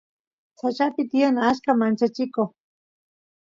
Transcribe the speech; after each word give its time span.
sachapi 0.59 1.01
tiyan 1.09 1.35
achka 1.49 1.71
manchachiko 1.79 2.43